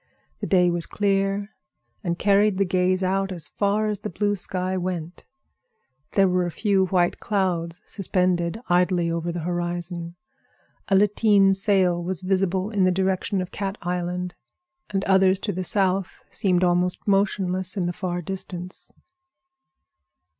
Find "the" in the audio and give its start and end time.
0.39-0.47, 2.57-2.65, 3.99-4.09, 9.31-9.41, 12.83-12.89, 15.53-15.63, 17.85-17.93